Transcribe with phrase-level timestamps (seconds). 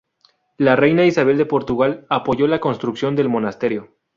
[0.57, 3.97] La reina Isabel de Portugal apoyó la construcción del monasterio.